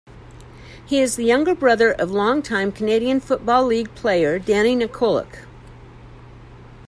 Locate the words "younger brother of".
1.25-2.09